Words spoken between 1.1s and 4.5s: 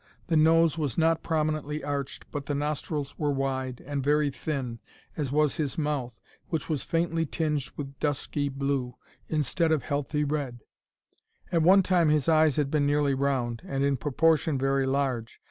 prominently arched, but the nostrils were wide, and very